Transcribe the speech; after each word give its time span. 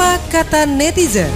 Apa 0.00 0.16
kata 0.32 0.64
netizen? 0.64 1.28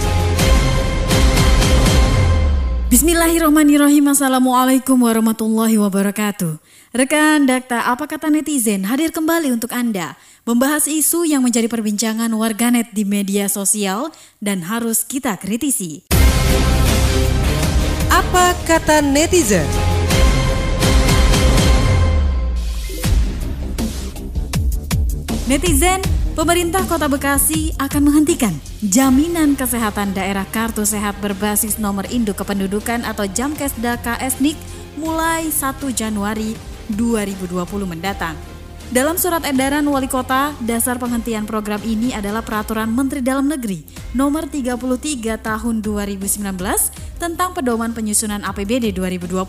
Bismillahirrahmanirrahim 2.89 4.09
Assalamualaikum 4.09 5.05
warahmatullahi 5.05 5.77
wabarakatuh 5.77 6.65
Rekan 6.97 7.45
Dakta 7.45 7.85
Apa 7.85 8.09
Kata 8.09 8.33
Netizen 8.33 8.89
hadir 8.89 9.13
kembali 9.13 9.53
untuk 9.53 9.69
Anda 9.69 10.17
Membahas 10.49 10.89
isu 10.89 11.29
yang 11.29 11.45
menjadi 11.45 11.69
perbincangan 11.69 12.33
warganet 12.33 12.89
di 12.97 13.05
media 13.05 13.53
sosial 13.53 14.09
Dan 14.41 14.65
harus 14.65 15.05
kita 15.05 15.37
kritisi 15.37 16.09
Apa 18.09 18.57
kata 18.65 19.05
netizen? 19.05 19.69
Netizen, 25.45 26.01
pemerintah 26.35 26.83
Kota 26.91 27.07
Bekasi 27.07 27.71
akan 27.79 28.11
menghentikan 28.11 28.51
jaminan 28.83 29.55
kesehatan 29.55 30.19
daerah 30.19 30.43
kartu 30.51 30.83
sehat 30.83 31.15
berbasis 31.23 31.79
nomor 31.79 32.11
induk 32.11 32.43
kependudukan 32.43 33.07
atau 33.07 33.23
Jamkesda 33.25 34.03
KSNIK 34.03 34.59
mulai 34.99 35.47
1 35.47 35.79
Januari 35.95 36.59
2020 36.91 37.55
mendatang. 37.87 38.35
Dalam 38.93 39.17
surat 39.17 39.41
edaran 39.49 39.87
wali 39.89 40.11
kota, 40.11 40.53
dasar 40.61 41.01
penghentian 41.01 41.49
program 41.49 41.81
ini 41.87 42.13
adalah 42.13 42.45
peraturan 42.45 42.93
Menteri 42.93 43.25
Dalam 43.25 43.49
Negeri 43.49 43.87
nomor 44.13 44.45
33 44.51 45.41
tahun 45.41 45.81
2019 45.81 46.45
tentang 47.17 47.57
pedoman 47.57 47.97
penyusunan 47.97 48.45
APBD 48.45 48.93
2020, 48.93 49.49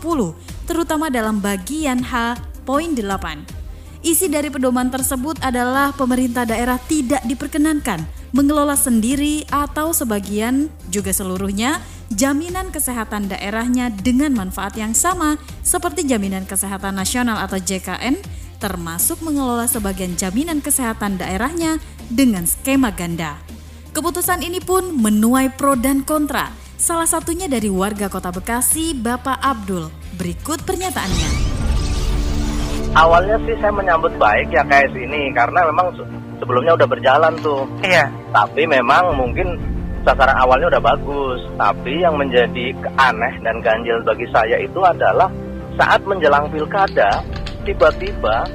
terutama 0.64 1.12
dalam 1.12 1.42
bagian 1.42 2.00
H 2.00 2.40
poin 2.64 2.96
8. 2.96 3.55
Isi 4.06 4.30
dari 4.30 4.54
pedoman 4.54 4.86
tersebut 4.86 5.42
adalah 5.42 5.90
pemerintah 5.90 6.46
daerah 6.46 6.78
tidak 6.78 7.26
diperkenankan 7.26 8.06
mengelola 8.30 8.78
sendiri 8.78 9.42
atau 9.50 9.90
sebagian 9.90 10.70
juga 10.94 11.10
seluruhnya 11.10 11.82
jaminan 12.14 12.70
kesehatan 12.70 13.26
daerahnya 13.26 13.90
dengan 13.90 14.30
manfaat 14.30 14.78
yang 14.78 14.94
sama 14.94 15.42
seperti 15.66 16.06
jaminan 16.06 16.46
kesehatan 16.46 16.94
nasional 16.94 17.34
atau 17.42 17.58
JKN 17.58 18.22
termasuk 18.62 19.26
mengelola 19.26 19.66
sebagian 19.66 20.14
jaminan 20.14 20.62
kesehatan 20.62 21.18
daerahnya 21.18 21.82
dengan 22.06 22.46
skema 22.46 22.94
ganda. 22.94 23.42
Keputusan 23.90 24.46
ini 24.46 24.62
pun 24.62 24.94
menuai 25.02 25.50
pro 25.58 25.74
dan 25.74 26.06
kontra. 26.06 26.54
Salah 26.78 27.10
satunya 27.10 27.50
dari 27.50 27.66
warga 27.66 28.06
Kota 28.06 28.30
Bekasi, 28.30 28.94
Bapak 28.94 29.42
Abdul. 29.42 29.90
Berikut 30.14 30.62
pernyataannya 30.62 31.45
awalnya 32.94 33.36
sih 33.48 33.56
saya 33.58 33.72
menyambut 33.72 34.12
baik 34.20 34.52
ya 34.52 34.62
KS 34.62 34.92
ini 34.94 35.32
karena 35.34 35.66
memang 35.72 35.96
sebelumnya 36.38 36.76
udah 36.76 36.88
berjalan 36.88 37.34
tuh. 37.40 37.64
Iya. 37.82 38.06
Tapi 38.30 38.68
memang 38.68 39.16
mungkin 39.16 39.56
sasaran 40.04 40.36
awalnya 40.38 40.76
udah 40.76 40.82
bagus. 40.84 41.40
Tapi 41.56 42.04
yang 42.04 42.14
menjadi 42.20 42.76
aneh 43.00 43.34
dan 43.42 43.58
ganjil 43.64 43.98
bagi 44.06 44.28
saya 44.30 44.60
itu 44.60 44.80
adalah 44.84 45.32
saat 45.76 46.00
menjelang 46.06 46.48
pilkada 46.52 47.20
tiba-tiba 47.66 48.46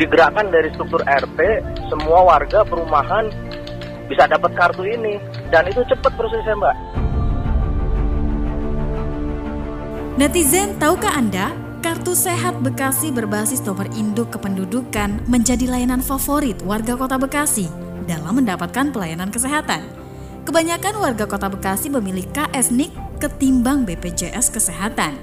digerakkan 0.00 0.48
dari 0.48 0.72
struktur 0.72 1.04
RT 1.04 1.38
semua 1.92 2.24
warga 2.24 2.64
perumahan 2.64 3.28
bisa 4.08 4.24
dapat 4.26 4.50
kartu 4.56 4.82
ini 4.88 5.20
dan 5.52 5.68
itu 5.68 5.84
cepat 5.86 6.12
prosesnya 6.16 6.56
mbak. 6.56 6.76
Netizen, 10.18 10.76
tahukah 10.76 11.16
Anda 11.16 11.69
Kartu 11.80 12.12
Sehat 12.12 12.60
Bekasi 12.60 13.08
berbasis 13.08 13.64
nomor 13.64 13.88
induk 13.96 14.28
kependudukan 14.36 15.24
menjadi 15.24 15.64
layanan 15.64 16.04
favorit 16.04 16.60
warga 16.60 16.92
kota 16.92 17.16
Bekasi 17.16 17.72
dalam 18.04 18.36
mendapatkan 18.36 18.92
pelayanan 18.92 19.32
kesehatan. 19.32 19.80
Kebanyakan 20.44 21.00
warga 21.00 21.24
kota 21.24 21.48
Bekasi 21.48 21.88
memilih 21.88 22.28
KSNIK 22.36 22.92
ketimbang 23.16 23.88
BPJS 23.88 24.52
Kesehatan. 24.52 25.16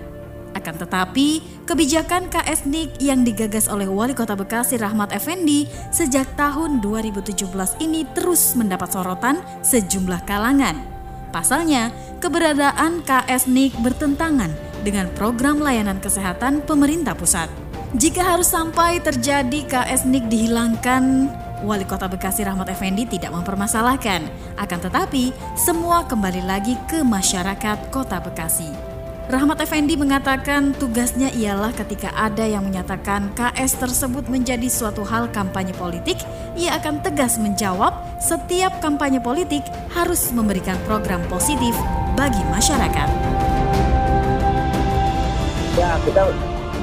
Akan 0.58 0.82
tetapi, 0.82 1.46
kebijakan 1.70 2.26
KSNIK 2.34 3.06
yang 3.06 3.22
digagas 3.22 3.70
oleh 3.70 3.86
Wali 3.86 4.18
Kota 4.18 4.34
Bekasi 4.34 4.82
Rahmat 4.82 5.14
Effendi 5.14 5.70
sejak 5.94 6.26
tahun 6.42 6.82
2017 6.82 7.54
ini 7.86 8.02
terus 8.18 8.58
mendapat 8.58 8.90
sorotan 8.90 9.46
sejumlah 9.62 10.26
kalangan. 10.26 10.82
Pasalnya, 11.30 11.94
keberadaan 12.18 13.06
KSNIK 13.06 13.78
bertentangan 13.78 14.50
dengan 14.82 15.10
program 15.16 15.62
layanan 15.62 15.98
kesehatan 16.02 16.66
pemerintah 16.66 17.14
pusat. 17.14 17.50
Jika 17.96 18.20
harus 18.20 18.52
sampai 18.52 19.00
terjadi 19.00 19.64
KSNIK 19.64 20.28
dihilangkan, 20.28 21.32
Wali 21.64 21.88
Kota 21.88 22.06
Bekasi 22.06 22.44
Rahmat 22.46 22.70
Effendi 22.70 23.08
tidak 23.08 23.34
mempermasalahkan. 23.34 24.28
Akan 24.60 24.80
tetapi, 24.84 25.32
semua 25.58 26.06
kembali 26.06 26.44
lagi 26.46 26.76
ke 26.92 27.02
masyarakat 27.02 27.90
Kota 27.90 28.20
Bekasi. 28.22 28.70
Rahmat 29.28 29.60
Effendi 29.60 30.00
mengatakan 30.00 30.72
tugasnya 30.76 31.28
ialah 31.36 31.76
ketika 31.76 32.16
ada 32.16 32.48
yang 32.48 32.64
menyatakan 32.64 33.36
KS 33.36 33.76
tersebut 33.76 34.32
menjadi 34.32 34.72
suatu 34.72 35.04
hal 35.04 35.28
kampanye 35.36 35.76
politik, 35.76 36.16
ia 36.56 36.80
akan 36.80 37.04
tegas 37.04 37.36
menjawab 37.36 37.92
setiap 38.24 38.80
kampanye 38.80 39.20
politik 39.20 39.68
harus 39.92 40.32
memberikan 40.32 40.80
program 40.88 41.20
positif 41.28 41.76
bagi 42.16 42.40
masyarakat 42.56 43.47
ya 45.78 45.94
kita 46.02 46.22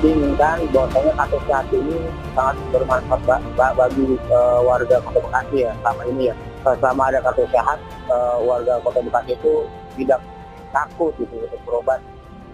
inginkan 0.07 0.59
bahwasanya 0.71 1.13
kasus 1.19 1.43
saat 1.51 1.67
ini 1.75 1.97
sangat 2.39 2.57
bermanfaat 2.71 3.43
bagi 3.75 4.07
uh, 4.31 4.61
warga 4.63 5.03
Kota 5.03 5.19
Bekasi 5.19 5.67
ya 5.67 5.73
selama 5.83 6.03
ini 6.15 6.31
ya. 6.31 6.35
Uh, 6.63 6.77
selama 6.79 7.03
ada 7.11 7.19
kartu 7.27 7.45
sehat, 7.51 7.79
uh, 8.07 8.39
warga 8.39 8.79
Kota 8.87 9.03
Bekasi 9.03 9.35
itu 9.35 9.67
tidak 9.99 10.23
takut 10.71 11.11
gitu 11.19 11.35
untuk 11.43 11.61
berobat 11.67 11.99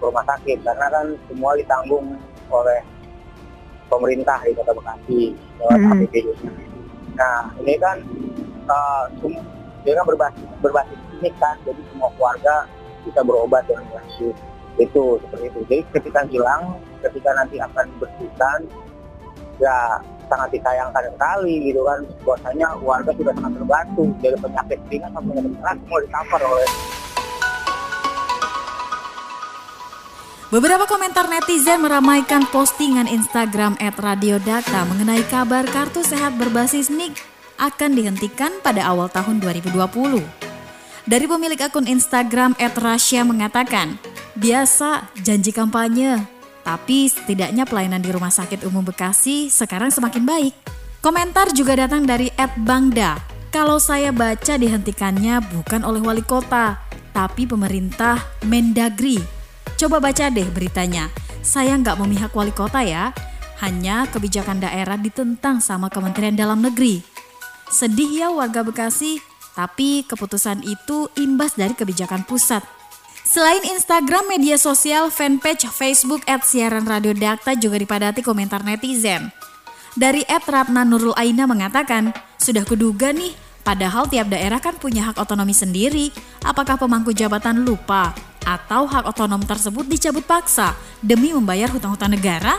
ke 0.00 0.02
rumah 0.08 0.24
sakit 0.24 0.64
karena 0.64 0.86
kan 0.88 1.06
semua 1.28 1.52
ditanggung 1.60 2.16
oleh 2.48 2.80
pemerintah 3.92 4.40
di 4.40 4.56
Kota 4.56 4.72
Bekasi 4.72 5.20
lewat 5.60 5.76
mm 5.76 5.84
-hmm. 5.84 6.00
APBD. 6.08 6.28
Nah 7.20 7.40
ini 7.60 7.74
kan 7.76 7.96
uh, 8.64 9.04
dia 9.84 9.92
kan 9.92 10.04
berbasis 10.08 10.48
berbasis 10.64 10.98
ini 11.20 11.28
kan 11.36 11.56
jadi 11.68 11.82
semua 11.92 12.08
keluarga 12.16 12.64
bisa 13.04 13.20
berobat 13.24 13.64
dengan 13.68 13.84
gratis 13.92 14.36
itu 14.78 15.18
seperti 15.26 15.46
itu 15.50 15.60
jadi 15.66 15.82
ketika 15.96 16.20
hilang 16.28 16.62
ketika 17.02 17.30
nanti 17.34 17.56
akan 17.58 17.86
bersihkan 17.98 18.58
ya 19.58 19.98
sangat 20.30 20.48
disayangkan 20.54 21.04
sekali 21.10 21.74
gitu 21.74 21.82
kan 21.82 22.00
bahwasanya 22.22 22.68
warga 22.80 23.10
sudah 23.18 23.34
sangat 23.34 23.52
terbantu 23.58 24.04
dari 24.22 24.36
penyakit 24.38 24.78
ringan 24.86 25.10
sampai 25.10 25.30
penyakit 25.34 25.52
berat 25.58 25.76
semua 25.82 25.98
ditapar 26.06 26.40
oleh 26.46 26.68
Beberapa 30.50 30.82
komentar 30.90 31.30
netizen 31.30 31.78
meramaikan 31.78 32.42
postingan 32.50 33.06
Instagram 33.06 33.78
@radiodata 33.78 34.82
mengenai 34.82 35.22
kabar 35.30 35.62
kartu 35.62 36.02
sehat 36.02 36.34
berbasis 36.42 36.90
NIK 36.90 37.14
akan 37.54 37.94
dihentikan 37.94 38.58
pada 38.58 38.82
awal 38.90 39.06
tahun 39.06 39.38
2020. 39.38 39.78
Dari 41.06 41.26
pemilik 41.30 41.60
akun 41.62 41.86
Instagram 41.86 42.58
@rasya 42.58 43.22
mengatakan, 43.22 44.02
Biasa 44.38 45.10
janji 45.26 45.50
kampanye, 45.50 46.22
tapi 46.62 47.10
setidaknya 47.10 47.66
pelayanan 47.66 47.98
di 47.98 48.14
Rumah 48.14 48.30
Sakit 48.30 48.62
Umum 48.62 48.86
Bekasi 48.86 49.50
sekarang 49.50 49.90
semakin 49.90 50.22
baik. 50.22 50.54
Komentar 51.02 51.50
juga 51.50 51.74
datang 51.74 52.06
dari 52.06 52.30
Ed 52.38 52.54
Bangda. 52.62 53.18
Kalau 53.50 53.82
saya 53.82 54.14
baca 54.14 54.54
dihentikannya 54.54 55.42
bukan 55.50 55.82
oleh 55.82 55.98
wali 55.98 56.22
kota, 56.22 56.78
tapi 57.10 57.42
pemerintah 57.42 58.22
Mendagri. 58.46 59.18
Coba 59.74 59.98
baca 59.98 60.30
deh 60.30 60.46
beritanya. 60.46 61.10
Saya 61.42 61.74
nggak 61.74 61.98
memihak 61.98 62.30
wali 62.30 62.54
kota 62.54 62.86
ya, 62.86 63.10
hanya 63.58 64.06
kebijakan 64.06 64.62
daerah 64.62 64.94
ditentang 64.94 65.58
sama 65.58 65.90
Kementerian 65.90 66.38
Dalam 66.38 66.62
Negeri. 66.62 67.02
Sedih 67.66 68.14
ya 68.14 68.28
warga 68.30 68.62
Bekasi, 68.62 69.18
tapi 69.58 70.06
keputusan 70.06 70.62
itu 70.62 71.10
imbas 71.18 71.58
dari 71.58 71.74
kebijakan 71.74 72.22
pusat 72.22 72.62
Selain 73.30 73.62
Instagram, 73.62 74.26
media 74.26 74.58
sosial 74.58 75.06
fanpage 75.06 75.62
Facebook 75.70 76.26
at 76.26 76.42
siaran 76.42 76.82
radio 76.82 77.14
Dakta 77.14 77.54
juga 77.54 77.78
dipadati 77.78 78.26
komentar 78.26 78.66
netizen. 78.66 79.30
Dari 79.94 80.26
at 80.26 80.42
Ratna 80.50 80.82
Nurul 80.82 81.14
Aina 81.14 81.46
mengatakan, 81.46 82.10
sudah 82.42 82.66
kuduga 82.66 83.14
nih, 83.14 83.30
padahal 83.62 84.10
tiap 84.10 84.34
daerah 84.34 84.58
kan 84.58 84.74
punya 84.82 85.06
hak 85.06 85.22
otonomi 85.22 85.54
sendiri. 85.54 86.10
Apakah 86.42 86.74
pemangku 86.74 87.14
jabatan 87.14 87.62
lupa? 87.62 88.18
Atau 88.42 88.90
hak 88.90 89.06
otonom 89.06 89.46
tersebut 89.46 89.86
dicabut 89.86 90.26
paksa 90.26 90.74
demi 90.98 91.30
membayar 91.30 91.70
hutang-hutang 91.70 92.10
negara? 92.10 92.58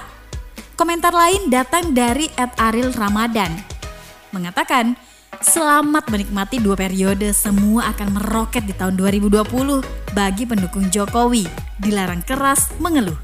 Komentar 0.80 1.12
lain 1.12 1.52
datang 1.52 1.92
dari 1.92 2.32
at 2.40 2.56
Aril 2.56 2.96
Ramadan. 2.96 3.52
Mengatakan, 4.32 4.96
Selamat 5.42 6.06
menikmati 6.14 6.62
dua 6.62 6.78
periode, 6.78 7.34
semua 7.34 7.90
akan 7.90 8.14
meroket 8.14 8.62
di 8.62 8.78
tahun 8.78 8.94
2020 8.94 9.82
bagi 10.14 10.46
pendukung 10.46 10.86
Jokowi. 10.94 11.50
Dilarang 11.82 12.22
keras 12.22 12.70
mengeluh. 12.78 13.18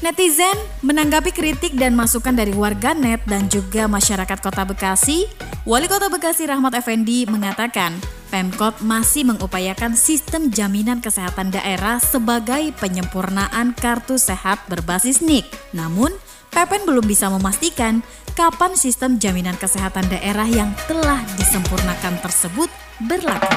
Netizen 0.00 0.56
menanggapi 0.80 1.36
kritik 1.36 1.76
dan 1.76 1.92
masukan 1.92 2.32
dari 2.32 2.56
warga 2.56 2.96
net 2.96 3.20
dan 3.28 3.52
juga 3.52 3.84
masyarakat 3.84 4.38
kota 4.40 4.64
Bekasi, 4.64 5.28
Wali 5.68 5.84
Kota 5.92 6.08
Bekasi 6.08 6.48
Rahmat 6.48 6.72
Effendi 6.72 7.28
mengatakan, 7.28 7.92
Pemkot 8.26 8.82
masih 8.82 9.22
mengupayakan 9.22 9.94
sistem 9.94 10.50
jaminan 10.50 10.98
kesehatan 10.98 11.54
daerah 11.54 12.02
sebagai 12.02 12.74
penyempurnaan 12.74 13.70
kartu 13.78 14.18
sehat 14.18 14.66
berbasis 14.66 15.22
NIK. 15.22 15.46
Namun, 15.70 16.10
Pepen 16.50 16.88
belum 16.88 17.04
bisa 17.04 17.28
memastikan 17.28 18.00
kapan 18.32 18.74
sistem 18.74 19.20
jaminan 19.20 19.60
kesehatan 19.60 20.08
daerah 20.08 20.48
yang 20.48 20.72
telah 20.88 21.20
disempurnakan 21.36 22.16
tersebut 22.24 22.72
berlaku. 23.04 23.52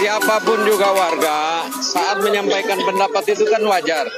Siapa 0.00 0.40
pun 0.40 0.64
juga 0.64 0.96
warga 0.96 1.68
saat 1.84 2.24
menyampaikan 2.24 2.80
pendapat 2.80 3.36
itu 3.36 3.44
kan 3.44 3.60
wajar. 3.68 4.08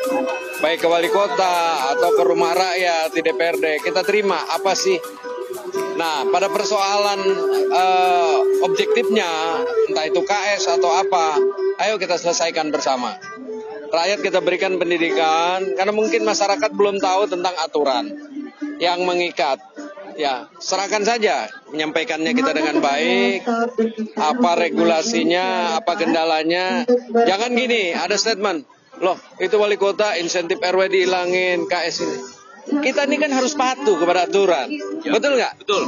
Baik 0.63 0.79
ke 0.79 0.87
wali 0.87 1.11
kota 1.11 1.91
atau 1.91 2.11
ke 2.15 2.23
rumah 2.23 2.55
rakyat 2.55 3.11
di 3.15 3.21
DPRD, 3.21 3.83
kita 3.83 4.07
terima 4.07 4.47
apa 4.47 4.79
sih 4.79 4.95
Nah, 5.97 6.25
pada 6.29 6.49
persoalan 6.49 7.21
uh, 7.71 8.37
objektifnya, 8.65 9.29
entah 9.91 10.05
itu 10.09 10.21
KS 10.25 10.81
atau 10.81 10.91
apa, 10.91 11.37
ayo 11.85 12.01
kita 12.01 12.17
selesaikan 12.17 12.73
bersama. 12.73 13.17
Rakyat 13.93 14.25
kita 14.25 14.41
berikan 14.41 14.81
pendidikan, 14.81 15.77
karena 15.77 15.93
mungkin 15.93 16.25
masyarakat 16.25 16.71
belum 16.73 16.97
tahu 16.97 17.29
tentang 17.29 17.53
aturan 17.61 18.09
yang 18.81 19.05
mengikat. 19.05 19.61
Ya, 20.13 20.49
serahkan 20.61 21.09
saja 21.09 21.49
menyampaikannya 21.73 22.37
kita 22.37 22.53
dengan 22.53 22.85
baik. 22.85 23.49
Apa 24.17 24.61
regulasinya, 24.61 25.77
apa 25.81 25.97
kendalanya. 25.97 26.85
Jangan 27.13 27.53
gini, 27.53 27.97
ada 27.97 28.17
statement. 28.17 28.69
Loh, 29.01 29.17
itu 29.41 29.57
wali 29.57 29.81
kota 29.81 30.21
insentif 30.21 30.61
RW 30.61 30.89
dihilangin, 30.93 31.65
KS 31.65 31.97
ini 32.05 32.42
kita 32.63 33.11
ini 33.11 33.17
kan 33.19 33.31
harus 33.35 33.59
patuh 33.59 33.99
kepada 33.99 34.31
aturan. 34.31 34.71
Ya. 35.03 35.13
Betul 35.15 35.39
nggak? 35.39 35.53
Betul. 35.63 35.83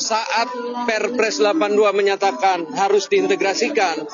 Saat 0.00 0.48
Perpres 0.86 1.42
82 1.42 1.90
menyatakan 1.92 2.64
harus 2.72 3.10
diintegrasikan, 3.10 4.06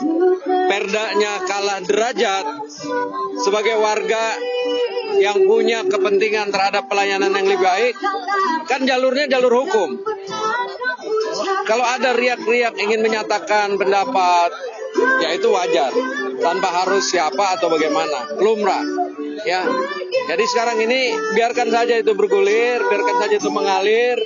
perdanya 0.66 1.44
kalah 1.46 1.78
derajat 1.84 2.46
sebagai 3.44 3.78
warga 3.78 4.34
yang 5.20 5.46
punya 5.46 5.86
kepentingan 5.86 6.50
terhadap 6.50 6.90
pelayanan 6.90 7.30
yang 7.30 7.46
lebih 7.46 7.62
baik, 7.62 7.94
kan 8.66 8.82
jalurnya 8.82 9.30
jalur 9.30 9.64
hukum. 9.64 10.02
Kalau 11.66 11.86
ada 11.86 12.14
riak-riak 12.14 12.74
ingin 12.78 13.02
menyatakan 13.02 13.78
pendapat, 13.78 14.50
ya 15.22 15.28
itu 15.34 15.48
wajar, 15.50 15.92
tanpa 16.40 16.68
harus 16.84 17.04
siapa 17.06 17.58
atau 17.58 17.70
bagaimana, 17.70 18.38
lumrah. 18.40 18.84
Ya, 19.44 19.68
jadi 20.32 20.44
sekarang 20.48 20.80
ini 20.80 21.12
biarkan 21.36 21.68
saja 21.68 22.00
itu 22.00 22.16
bergulir, 22.16 22.80
biarkan 22.80 23.16
saja 23.20 23.34
itu 23.36 23.50
mengalir, 23.52 24.16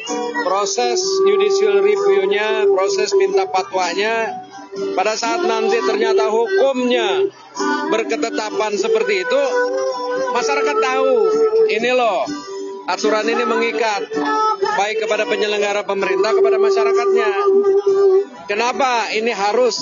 proses 0.46 1.02
judicial 1.26 1.82
review-nya, 1.82 2.70
proses 2.70 3.10
minta 3.18 3.50
fatwanya, 3.50 4.38
pada 4.94 5.18
saat 5.18 5.42
nanti 5.42 5.82
ternyata 5.82 6.30
hukumnya 6.30 7.26
berketetapan 7.90 8.78
seperti 8.78 9.26
itu, 9.26 9.42
masyarakat 10.30 10.76
tahu 10.78 11.12
ini 11.74 11.90
loh. 11.90 12.22
Aturan 12.90 13.22
ini 13.22 13.46
mengikat 13.46 14.02
baik 14.58 15.06
kepada 15.06 15.22
penyelenggara 15.22 15.86
pemerintah 15.86 16.34
kepada 16.34 16.58
masyarakatnya. 16.58 17.30
Kenapa 18.50 19.14
ini 19.14 19.30
harus 19.30 19.78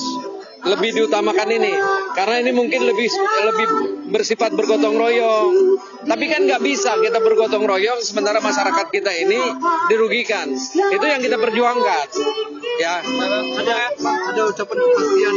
lebih 0.65 0.91
diutamakan 0.95 1.49
ini. 1.55 1.73
Karena 2.17 2.43
ini 2.43 2.51
mungkin 2.55 2.81
lebih 2.87 3.09
lebih 3.45 3.67
bersifat 4.11 4.55
bergotong 4.55 4.97
royong. 4.99 5.53
Tapi 6.09 6.25
kan 6.27 6.47
nggak 6.49 6.63
bisa 6.65 6.99
kita 6.99 7.21
bergotong 7.23 7.63
royong 7.69 8.01
sementara 8.03 8.43
masyarakat 8.43 8.87
kita 8.91 9.13
ini 9.15 9.39
dirugikan. 9.93 10.51
Itu 10.95 11.05
yang 11.07 11.23
kita 11.23 11.39
perjuangkan. 11.39 12.07
Ya. 12.83 13.03
Ada 13.59 13.77
ada 14.03 14.41
ucapan 14.49 14.77
kepastian 14.79 15.35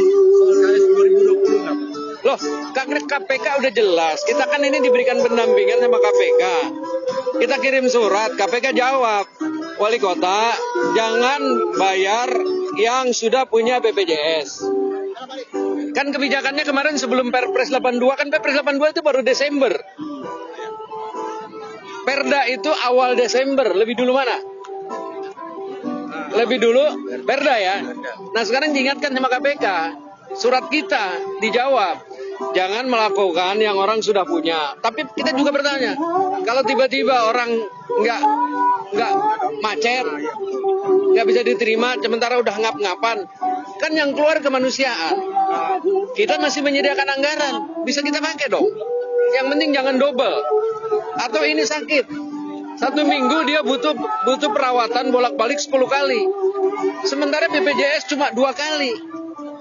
KS 0.62 0.84
2020 0.94 2.22
loh 2.22 2.38
KPK 3.02 3.46
udah 3.58 3.72
jelas. 3.74 4.22
Kita 4.22 4.46
kan 4.46 4.62
ini 4.62 4.78
diberikan 4.78 5.18
pendampingan 5.18 5.82
sama 5.82 5.98
KPK 5.98 6.42
kita 7.42 7.58
kirim 7.58 7.90
surat 7.90 8.38
KPK 8.38 8.70
jawab. 8.70 9.26
Wali 9.82 9.98
kota 9.98 10.54
jangan 10.94 11.42
bayar 11.74 12.30
yang 12.78 13.10
sudah 13.10 13.50
punya 13.50 13.82
BPJS 13.82 14.62
Kan 15.92 16.06
kebijakannya 16.10 16.64
kemarin 16.66 16.94
sebelum 16.98 17.30
Perpres 17.30 17.70
82 17.70 18.18
kan 18.18 18.26
Perpres 18.32 18.56
82 18.58 18.94
itu 18.96 19.00
baru 19.04 19.20
Desember. 19.22 19.72
Perda 22.02 22.50
itu 22.50 22.70
awal 22.90 23.14
Desember, 23.14 23.70
lebih 23.78 23.94
dulu 23.94 24.18
mana? 24.18 24.34
Lebih 26.34 26.58
dulu 26.58 26.84
Perda 27.22 27.54
ya. 27.62 27.76
Nah 28.34 28.42
sekarang 28.42 28.74
diingatkan 28.74 29.14
sama 29.14 29.30
KPK, 29.30 29.66
surat 30.34 30.66
kita 30.66 31.38
dijawab. 31.38 32.02
Jangan 32.58 32.90
melakukan 32.90 33.62
yang 33.62 33.78
orang 33.78 34.02
sudah 34.02 34.26
punya. 34.26 34.74
Tapi 34.82 35.06
kita 35.14 35.30
juga 35.38 35.54
bertanya, 35.54 35.94
kalau 36.42 36.66
tiba-tiba 36.66 37.30
orang 37.30 37.54
nggak 38.02 38.22
nggak 38.92 39.12
macet, 39.62 40.06
nggak 41.14 41.26
bisa 41.30 41.40
diterima, 41.46 41.94
sementara 42.02 42.42
udah 42.42 42.56
ngap-ngapan, 42.58 43.22
kan 43.82 43.90
yang 43.98 44.14
keluar 44.14 44.38
kemanusiaan. 44.38 45.18
Kita 46.14 46.38
masih 46.38 46.62
menyediakan 46.62 47.08
anggaran, 47.18 47.54
bisa 47.82 47.98
kita 47.98 48.22
pakai 48.22 48.46
dong. 48.46 48.70
Yang 49.34 49.46
penting 49.50 49.70
jangan 49.74 49.98
double. 49.98 50.38
Atau 51.18 51.42
ini 51.42 51.66
sakit. 51.66 52.06
Satu 52.78 53.02
minggu 53.04 53.44
dia 53.44 53.60
butuh 53.66 53.94
butuh 54.26 54.50
perawatan 54.54 55.10
bolak-balik 55.10 55.58
10 55.58 55.70
kali. 55.86 56.22
Sementara 57.04 57.50
BPJS 57.50 58.08
cuma 58.14 58.30
dua 58.30 58.54
kali. 58.54 58.94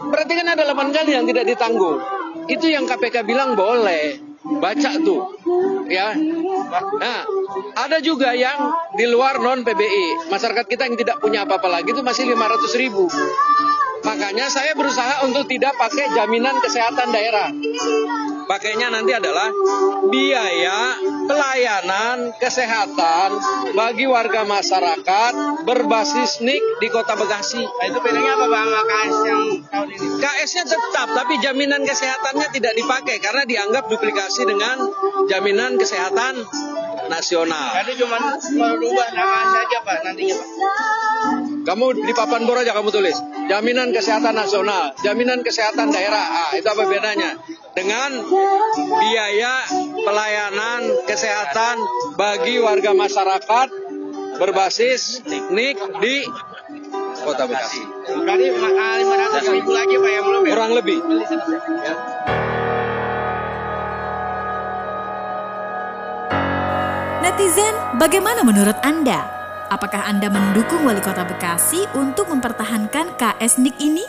Berarti 0.09 0.33
kan 0.37 0.47
ada 0.53 0.63
8 0.69 0.95
kali 0.95 1.11
yang 1.17 1.25
tidak 1.25 1.45
ditanggung. 1.49 1.97
Itu 2.45 2.69
yang 2.69 2.85
KPK 2.85 3.25
bilang 3.25 3.57
boleh. 3.57 4.21
Baca 4.41 4.91
tuh. 5.05 5.37
Ya. 5.85 6.17
Nah, 6.97 7.19
ada 7.77 7.97
juga 8.01 8.33
yang 8.33 8.73
di 8.97 9.05
luar 9.05 9.37
non 9.37 9.61
PBI. 9.61 10.31
Masyarakat 10.33 10.65
kita 10.65 10.89
yang 10.89 10.97
tidak 10.97 11.21
punya 11.21 11.45
apa-apa 11.45 11.69
lagi 11.69 11.93
itu 11.93 12.01
masih 12.01 12.25
500 12.31 12.81
ribu. 12.81 13.05
Makanya 14.01 14.49
saya 14.49 14.73
berusaha 14.73 15.25
untuk 15.29 15.45
tidak 15.45 15.77
pakai 15.77 16.11
jaminan 16.17 16.57
kesehatan 16.59 17.09
daerah. 17.13 17.49
Pakainya 18.49 18.91
nanti 18.91 19.15
adalah 19.15 19.47
biaya 20.11 20.99
pelayanan 21.23 22.35
kesehatan 22.35 23.29
bagi 23.71 24.03
warga 24.09 24.43
masyarakat 24.43 25.63
berbasis 25.63 26.43
NIK 26.43 26.83
di 26.83 26.87
Kota 26.91 27.15
Bekasi. 27.15 27.63
Nah, 27.63 27.85
itu 27.87 27.99
bedanya 28.03 28.35
apa 28.35 28.45
Bang 28.51 28.67
KS 28.67 29.17
yang 29.23 29.43
tahun 29.71 29.87
ini? 29.87 30.07
KS-nya 30.19 30.63
tetap, 30.67 31.07
tapi 31.15 31.33
jaminan 31.39 31.81
kesehatannya 31.87 32.47
tidak 32.51 32.73
dipakai 32.75 33.23
karena 33.23 33.43
dianggap 33.47 33.87
duplikasi 33.87 34.43
dengan 34.43 34.83
jaminan 35.31 35.79
kesehatan 35.79 36.43
nasional. 37.07 37.71
Jadi 37.79 37.93
cuma 38.03 38.17
merubah 38.51 39.09
nama 39.15 39.39
saja 39.47 39.77
Pak 39.79 39.97
nantinya 40.03 40.35
Pak. 40.35 40.90
Kamu 41.71 42.03
di 42.03 42.11
papan 42.11 42.43
bor 42.43 42.59
aja 42.59 42.75
kamu 42.75 42.91
tulis 42.91 43.15
jaminan 43.47 43.95
kesehatan 43.95 44.35
nasional, 44.35 44.91
jaminan 45.07 45.39
kesehatan 45.39 45.87
daerah. 45.87 46.19
Ah, 46.19 46.51
itu 46.51 46.67
apa 46.67 46.83
bedanya? 46.83 47.39
Dengan 47.71 48.11
biaya 48.75 49.63
pelayanan 50.03 51.07
kesehatan 51.07 51.79
bagi 52.19 52.59
warga 52.59 52.91
masyarakat 52.91 53.67
berbasis 54.35 55.23
NIK 55.47 55.79
di 56.03 56.27
Kota 57.23 57.47
Bekasi. 57.47 57.87
Berarti 58.19 58.47
500 58.51 59.55
ribu 59.55 59.71
lagi 59.71 59.95
Pak 59.95 60.11
yang 60.11 60.25
belum 60.27 60.43
ya? 60.43 60.51
Kurang 60.51 60.73
lebih. 60.75 60.99
Ya. 61.87 61.95
Netizen, 67.23 67.75
bagaimana 67.95 68.43
menurut 68.43 68.75
Anda? 68.83 69.40
Apakah 69.71 70.03
Anda 70.03 70.27
mendukung 70.27 70.83
Wali 70.83 70.99
Kota 70.99 71.23
Bekasi 71.23 71.87
untuk 71.95 72.27
mempertahankan 72.27 73.15
KS 73.15 73.55
NIK 73.63 73.75
ini? 73.79 74.03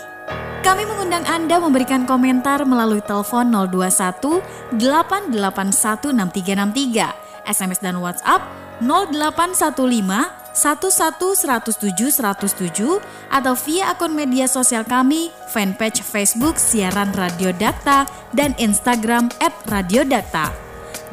Kami 0.66 0.83
mengundang 0.83 1.23
Anda 1.23 1.62
memberikan 1.62 2.02
komentar 2.02 2.66
melalui 2.66 2.99
telepon 2.99 3.47
021 3.71 4.42
881 4.75 6.11
6363, 6.11 7.47
SMS 7.47 7.78
dan 7.78 8.02
WhatsApp 8.02 8.42
0815 8.83 10.42
11107 10.50 12.11
107 12.11 12.99
atau 13.31 13.54
via 13.54 13.95
akun 13.95 14.19
media 14.19 14.50
sosial 14.50 14.83
kami, 14.83 15.31
fanpage 15.47 16.02
Facebook 16.02 16.59
Siaran 16.59 17.14
Radio 17.14 17.54
Dakta 17.54 18.11
dan 18.35 18.50
Instagram 18.59 19.31
at 19.38 19.54
Radio 19.71 20.02
Dakta. 20.02 20.50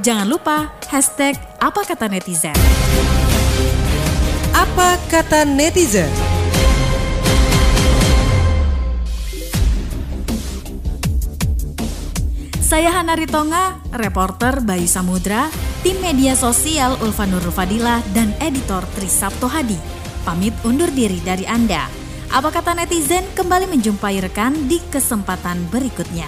Jangan 0.02 0.26
lupa 0.26 0.74
hashtag 0.90 1.38
apa 1.62 1.86
kata 1.86 2.10
netizen. 2.10 2.79
Apa 4.60 5.00
kata 5.08 5.48
netizen? 5.48 6.12
Saya 12.60 12.92
Hana 12.92 13.16
Ritonga, 13.16 13.80
reporter 13.96 14.60
Bayu 14.60 14.84
Samudra, 14.84 15.48
tim 15.80 15.96
media 16.04 16.36
sosial 16.36 17.00
Ulfa 17.00 17.24
Nurul 17.24 17.56
Fadilah, 17.56 18.04
dan 18.12 18.36
editor 18.44 18.84
Trisapto 19.00 19.48
Hadi. 19.48 19.80
Pamit 20.28 20.52
undur 20.68 20.92
diri 20.92 21.24
dari 21.24 21.48
Anda. 21.48 21.88
Apa 22.28 22.52
kata 22.52 22.76
netizen 22.76 23.24
kembali 23.40 23.64
menjumpai 23.72 24.28
rekan 24.28 24.68
di 24.68 24.84
kesempatan 24.92 25.72
berikutnya. 25.72 26.28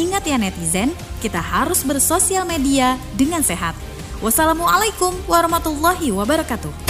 Ingat 0.00 0.24
ya 0.24 0.40
netizen, 0.40 0.96
kita 1.20 1.44
harus 1.44 1.84
bersosial 1.84 2.48
media 2.48 2.96
dengan 3.20 3.44
sehat. 3.44 3.76
Wassalamualaikum 4.24 5.12
warahmatullahi 5.28 6.08
wabarakatuh. 6.08 6.89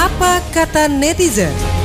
Apa 0.00 0.40
kata 0.48 0.88
netizen? 0.88 1.79